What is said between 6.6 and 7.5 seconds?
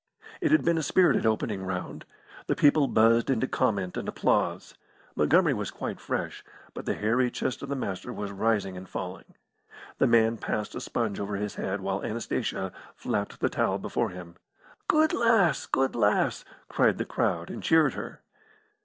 but the hairy